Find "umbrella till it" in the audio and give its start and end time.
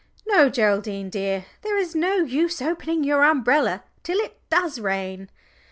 3.23-4.41